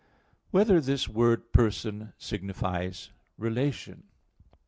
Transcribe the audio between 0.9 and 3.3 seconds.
Word "Person" Signifies